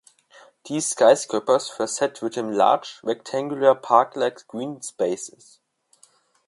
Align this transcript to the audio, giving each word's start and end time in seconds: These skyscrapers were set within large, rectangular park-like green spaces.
These 0.67 0.87
skyscrapers 0.87 1.71
were 1.77 1.85
set 1.85 2.23
within 2.23 2.57
large, 2.57 2.95
rectangular 3.03 3.75
park-like 3.75 4.47
green 4.47 4.81
spaces. 4.81 5.59